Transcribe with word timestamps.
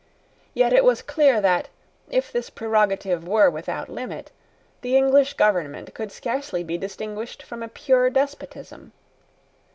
Yet 0.55 0.73
it 0.73 0.83
was 0.83 1.03
clear 1.03 1.39
that, 1.41 1.69
if 2.09 2.31
this 2.31 2.49
prerogative 2.49 3.27
were 3.27 3.51
without 3.51 3.87
limit, 3.87 4.31
the 4.81 4.97
English 4.97 5.35
government 5.35 5.93
could 5.93 6.11
scarcely 6.11 6.63
be 6.63 6.75
distinguished 6.75 7.43
from 7.43 7.61
a 7.61 7.67
pure 7.67 8.09
despotism. 8.09 8.93